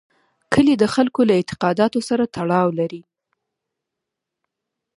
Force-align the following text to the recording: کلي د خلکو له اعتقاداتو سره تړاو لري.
کلي 0.53 0.75
د 0.77 0.85
خلکو 0.93 1.21
له 1.29 1.33
اعتقاداتو 1.39 1.99
سره 2.09 2.23
تړاو 2.35 2.67
لري. 2.79 3.01